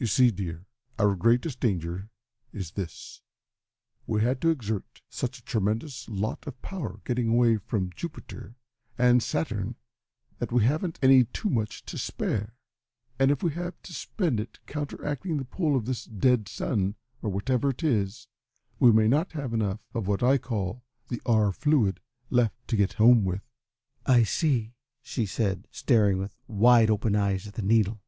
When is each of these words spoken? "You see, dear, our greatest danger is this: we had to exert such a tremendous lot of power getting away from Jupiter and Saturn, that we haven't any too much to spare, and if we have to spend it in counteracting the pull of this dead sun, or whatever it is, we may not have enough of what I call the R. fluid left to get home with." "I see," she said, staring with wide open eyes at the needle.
"You 0.00 0.08
see, 0.08 0.32
dear, 0.32 0.66
our 0.98 1.14
greatest 1.14 1.60
danger 1.60 2.10
is 2.52 2.72
this: 2.72 3.22
we 4.04 4.20
had 4.20 4.40
to 4.40 4.48
exert 4.50 5.00
such 5.08 5.38
a 5.38 5.44
tremendous 5.44 6.08
lot 6.08 6.44
of 6.48 6.60
power 6.60 6.98
getting 7.04 7.28
away 7.28 7.56
from 7.58 7.92
Jupiter 7.94 8.56
and 8.98 9.22
Saturn, 9.22 9.76
that 10.40 10.50
we 10.50 10.64
haven't 10.64 10.98
any 11.00 11.22
too 11.22 11.48
much 11.48 11.84
to 11.84 11.98
spare, 11.98 12.56
and 13.16 13.30
if 13.30 13.44
we 13.44 13.52
have 13.52 13.80
to 13.82 13.94
spend 13.94 14.40
it 14.40 14.58
in 14.60 14.66
counteracting 14.72 15.36
the 15.36 15.44
pull 15.44 15.76
of 15.76 15.84
this 15.86 16.04
dead 16.04 16.48
sun, 16.48 16.96
or 17.22 17.30
whatever 17.30 17.70
it 17.70 17.84
is, 17.84 18.26
we 18.80 18.90
may 18.90 19.06
not 19.06 19.30
have 19.34 19.54
enough 19.54 19.78
of 19.94 20.08
what 20.08 20.20
I 20.20 20.36
call 20.36 20.82
the 21.06 21.22
R. 21.24 21.52
fluid 21.52 22.00
left 22.28 22.56
to 22.66 22.76
get 22.76 22.94
home 22.94 23.24
with." 23.24 23.46
"I 24.04 24.24
see," 24.24 24.74
she 25.00 25.26
said, 25.26 25.68
staring 25.70 26.18
with 26.18 26.34
wide 26.48 26.90
open 26.90 27.14
eyes 27.14 27.46
at 27.46 27.54
the 27.54 27.62
needle. 27.62 27.98